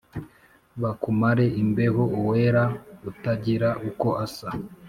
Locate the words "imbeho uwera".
1.63-2.63